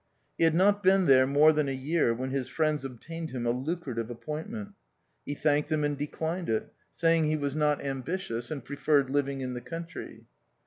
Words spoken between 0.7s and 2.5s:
been there more than a year when his